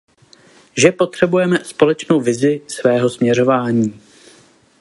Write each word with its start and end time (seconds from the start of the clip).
Že 0.77 0.91
potřebujeme 0.91 1.59
společnou 1.63 2.21
vizi 2.21 2.61
svého 2.67 3.09
směřování. 3.09 4.01